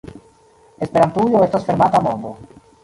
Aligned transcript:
Esperantujo 0.87 1.45
estas 1.49 1.69
fermata 1.71 2.05
mondo. 2.09 2.37